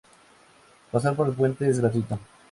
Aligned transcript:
Pasar 0.91 1.15
por 1.15 1.27
el 1.27 1.35
puente 1.35 1.69
es 1.69 1.79
gratuito. 1.79 2.17